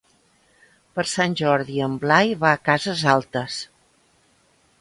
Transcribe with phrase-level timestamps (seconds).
[0.95, 3.59] Per Sant Jordi en Blai va a Cases Altes.